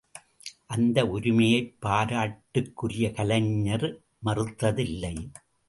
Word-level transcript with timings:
அந்த 0.67 1.05
உரிமையைப் 1.05 1.75
பாராட்டுக்குரிய 1.81 3.13
கலைஞர் 3.13 3.99
மறுத்ததில்லை. 4.25 5.15